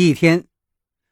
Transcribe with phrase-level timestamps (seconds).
[0.00, 0.46] 一天，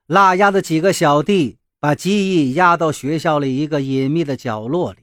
[0.07, 5.01] 腊鸭的几个小弟把鸡翼压到学校里一个隐秘的角落里。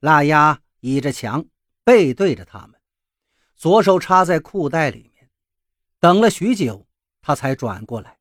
[0.00, 1.46] 腊鸭倚着墙，
[1.84, 2.80] 背对着他们，
[3.54, 5.30] 左手插在裤袋里面。
[6.00, 6.88] 等了许久，
[7.20, 8.18] 他才转过来，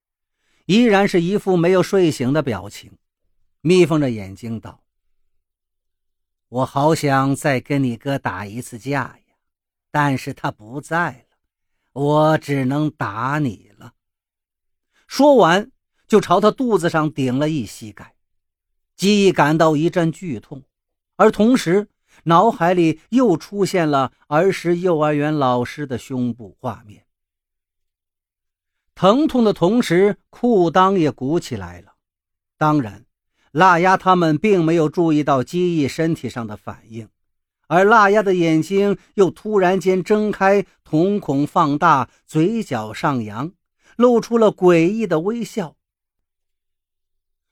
[0.68, 2.92] 依然是一副没有睡醒的表情，
[3.62, 4.84] 眯缝着眼睛道
[6.50, 9.36] ：“我好想再跟你哥打一次架呀，
[9.90, 11.38] 但是他不在了，
[11.94, 13.94] 我只能打你了。”
[15.12, 15.70] 说完，
[16.08, 18.16] 就朝他肚子上顶了一膝盖。
[18.96, 20.64] 记忆感到一阵剧痛，
[21.18, 21.90] 而同时
[22.24, 27.04] 脑海里又出现了儿时幼儿园老师的胸部画面。
[28.96, 31.96] 疼痛的同时，裤裆也鼓起来了。
[32.58, 33.06] 当然，
[33.52, 37.10] 腊鸭他们并没有注意到记忆身体上的反应，
[37.68, 43.52] 而腊鸭的眼睛又突然间睁开，瞳孔放大，嘴角上扬。
[44.02, 45.78] 露出了诡异的微笑，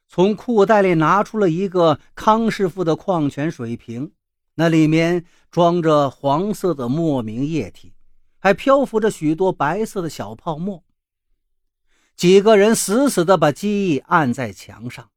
[0.08, 4.12] 从裤袋里拿出了一个康师傅的矿泉水瓶，
[4.56, 7.94] 那里面装着黄色的莫名液体，
[8.40, 10.84] 还漂浮着许多白色的小泡沫。
[12.16, 15.12] 几个人死死地把机翼按在墙上，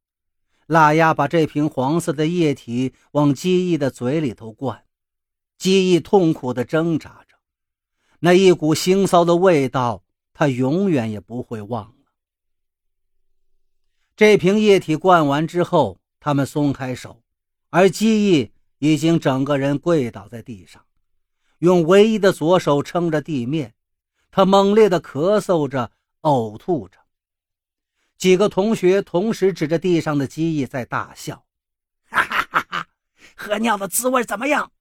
[0.67, 4.83] 腊鸭把这瓶黄色的液体往鸡翼的嘴里头灌，
[5.57, 7.35] 鸡翼痛苦地挣扎着，
[8.19, 10.03] 那一股腥臊的味道。
[10.43, 12.11] 他永远也不会忘了。
[14.13, 17.23] 这瓶液体灌完之后，他们松开手，
[17.69, 20.85] 而基义已经整个人跪倒在地上，
[21.59, 23.73] 用唯一的左手撑着地面。
[24.31, 26.99] 他猛烈地咳嗽着，呕吐着。
[28.17, 31.45] 几个同学同时指着地上的基义在大笑
[32.11, 32.87] ：“哈哈哈哈！
[33.37, 34.73] 喝尿的滋味怎么样？”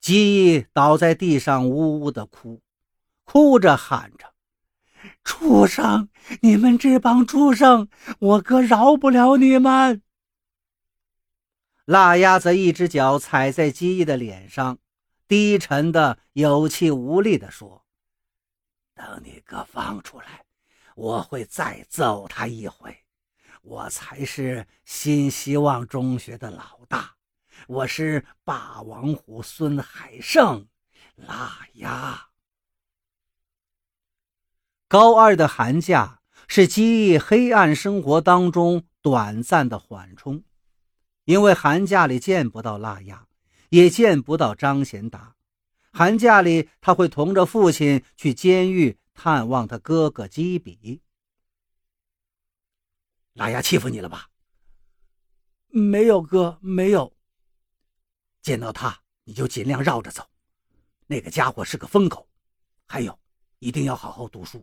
[0.00, 2.60] 基义倒在地上，呜呜地哭。
[3.32, 4.34] 哭着喊着
[5.22, 6.08] ：“畜生！
[6.40, 7.88] 你们这帮畜生！
[8.18, 10.02] 我哥饶不了你们！”
[11.86, 14.80] 腊鸭子一只脚踩在鸡翼的脸上，
[15.28, 17.86] 低沉的、有气无力地说
[18.96, 20.44] ：“等你哥放出来，
[20.96, 23.04] 我会再揍他一回。
[23.62, 27.14] 我才是新希望中学的老大，
[27.68, 30.66] 我是霸王虎孙海胜，
[31.14, 32.26] 腊鸭。”
[34.90, 40.42] 高二的寒假是记忆黑暗生活当中短暂的缓冲，
[41.24, 43.28] 因为寒假里见不到腊鸭，
[43.68, 45.36] 也见不到张贤达。
[45.92, 51.00] 寒假里他会同着父亲去监狱探望他哥哥基比。
[53.34, 54.28] 拉雅欺负你了吧？
[55.68, 57.16] 没有哥，没有。
[58.42, 60.28] 见到他你就尽量绕着走，
[61.06, 62.28] 那个家伙是个疯狗。
[62.88, 63.16] 还有，
[63.60, 64.60] 一定要好好读书。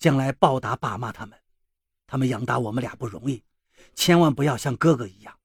[0.00, 1.38] 将来报答爸妈他们，
[2.06, 3.44] 他们养大我们俩不容易，
[3.94, 5.38] 千万不要像哥哥一样。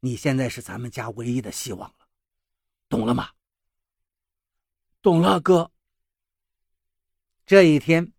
[0.00, 2.06] 你现在是咱们家唯一的希望了，
[2.90, 3.30] 懂了吗？
[5.00, 5.72] 懂了，哥。
[7.46, 8.12] 这一天，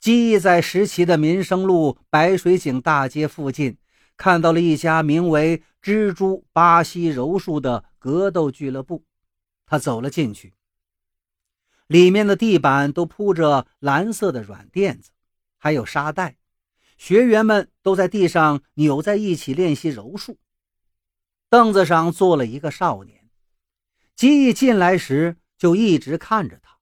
[0.00, 3.76] 基义在石岐的民生路白水井大街附近，
[4.16, 9.04] 看到了一家名为“蜘蛛巴西柔术”的格斗俱乐部，
[9.66, 10.54] 他走了进去。
[11.86, 15.10] 里面的地板都铺着蓝色的软垫子，
[15.58, 16.36] 还有沙袋。
[16.96, 20.38] 学员们都在地上扭在一起练习柔术。
[21.50, 23.28] 凳子上坐了一个少年。
[24.16, 26.78] 基义进来时就一直看着他。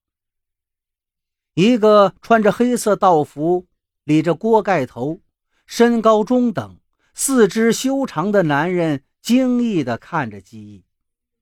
[1.54, 3.66] 一个穿着黑色道服、
[4.04, 5.20] 理着锅盖头、
[5.66, 6.78] 身高中等、
[7.14, 10.84] 四肢修长的男人惊异地看着基义，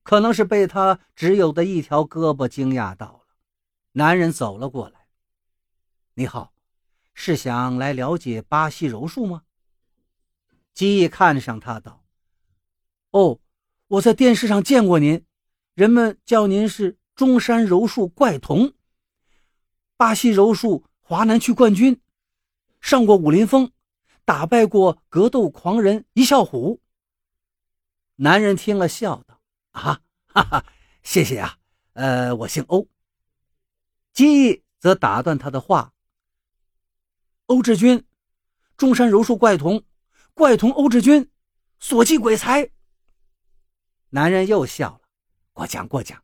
[0.03, 3.19] 可能是被他只有的一条胳膊惊讶到。
[3.92, 5.06] 男人走了过来。
[6.14, 6.52] 你好，
[7.14, 9.42] 是想来了解巴西柔术吗？
[10.72, 12.04] 基义看上他道
[13.10, 13.40] ：“哦，
[13.88, 15.24] 我在电视上见过您，
[15.74, 18.74] 人们叫您是中山柔术怪童，
[19.96, 22.00] 巴西柔术华南区冠军，
[22.81, 23.72] 上过武林风，
[24.25, 26.81] 打败过格斗狂人一笑虎。”
[28.16, 29.40] 男人听了笑道
[29.72, 30.64] ：“啊，哈哈，
[31.02, 31.58] 谢谢啊，
[31.94, 32.86] 呃，我姓欧。”
[34.20, 35.94] 基义则打断他的话
[37.49, 38.05] ：“欧志军，
[38.76, 39.82] 中山柔术怪童，
[40.34, 41.31] 怪童欧志军，
[41.78, 42.70] 所记鬼才。”
[44.11, 45.00] 男人又笑了
[45.55, 46.22] ：“过奖过奖，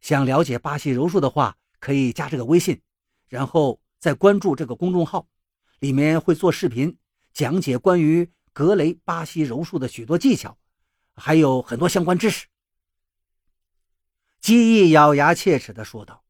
[0.00, 2.82] 想了解巴西柔术的话，可以加这个微信，
[3.28, 5.28] 然后再关注这个公众号，
[5.78, 6.98] 里面会做视频
[7.32, 10.58] 讲解关于格雷巴西柔术的许多技巧，
[11.14, 12.48] 还有很多相关知识。”
[14.42, 16.21] 基义咬牙切齿地说道。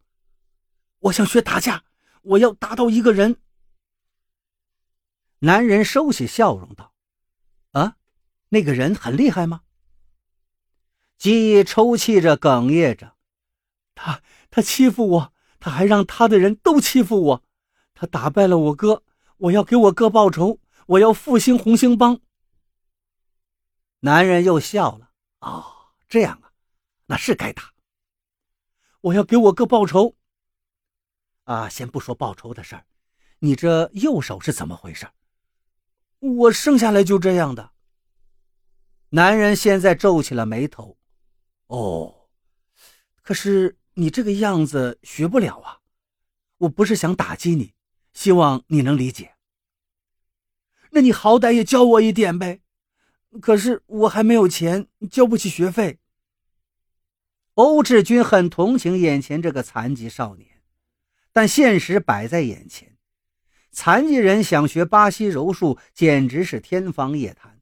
[1.03, 1.85] 我想学打架，
[2.23, 3.41] 我要打倒一个人，
[5.41, 6.95] 男人收起笑容道
[7.73, 7.97] ：“啊，
[8.51, 9.63] 那个人很厉害吗？”
[11.19, 13.17] 记忆抽泣着，哽咽着
[13.97, 17.45] ：“他他欺负我，他还让他的人都欺负我。
[17.95, 19.03] 他打败了我哥，
[19.39, 22.21] 我要给我哥报仇，我要复兴红星帮。”
[24.01, 25.11] 男人又笑了
[25.41, 25.65] ：“哦，
[26.09, 26.53] 这样啊，
[27.07, 27.73] 那是该打。
[29.01, 30.15] 我要给我哥报仇。
[31.53, 32.87] 啊，先不说报仇的事儿，
[33.41, 35.07] 你这右手是怎么回事？”
[36.21, 37.73] 我生下来就这样的。
[39.11, 40.97] 男人现在皱起了眉头。
[41.67, 42.29] 哦，
[43.21, 45.81] 可是你这个样子学不了啊。
[46.59, 47.75] 我不是想打击你，
[48.15, 49.35] 希望你能理解。
[50.93, 52.61] 那你好歹也教我一点呗。
[53.41, 55.99] 可是我还没有钱，交不起学费。
[57.55, 60.52] 欧志军很同情眼前这个残疾少年，
[61.33, 62.97] 但现实摆在眼前。
[63.71, 67.61] 残疾人想学巴西柔术，简直是天方夜谭。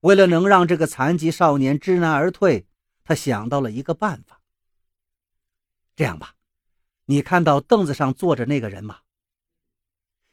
[0.00, 2.66] 为了能让这个残疾少年知难而退，
[3.04, 4.40] 他想到了一个办法。
[5.94, 6.36] 这样吧，
[7.04, 9.00] 你看到凳子上坐着那个人吗？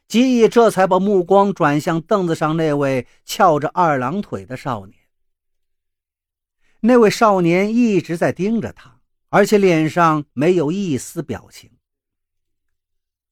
[0.07, 4.97] 吉义这才把目光转向凳子上那位翘着二郎腿的少年。
[6.79, 11.76] 那位少年一直在盯着他，而且脸上没有一丝表情。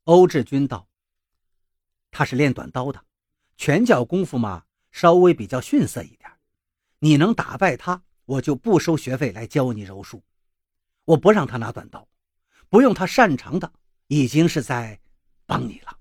[0.05, 0.87] 欧志军道。
[2.09, 3.05] 他是练短刀的，
[3.57, 6.31] 拳脚功夫嘛，稍微比较逊色一点。
[6.99, 10.23] 你能打败他，我就不收学费来教你柔术。
[11.03, 12.07] 我不让他拿短刀，
[12.69, 13.71] 不用他擅长的，
[14.07, 14.99] 已经是在
[15.45, 15.99] 帮你了。